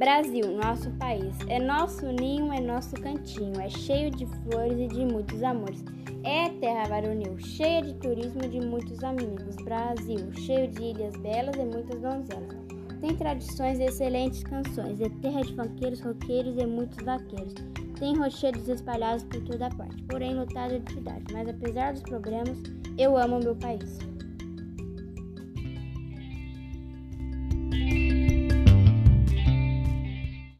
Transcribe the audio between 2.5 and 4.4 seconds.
é nosso cantinho, é cheio de